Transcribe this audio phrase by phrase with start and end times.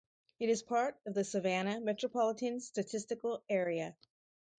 [0.39, 3.95] It is part of the Savannah Metropolitan Statistical Area.